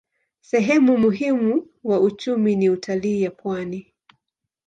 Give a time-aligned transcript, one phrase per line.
[0.41, 3.93] Sehemu muhimu wa uchumi ni utalii ya pwani.